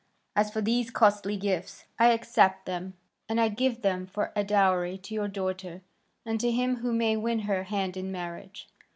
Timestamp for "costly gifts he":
0.89-1.85